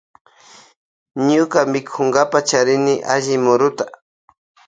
[1.27, 3.83] Ñuka mikunawkupi charin allichin muruta.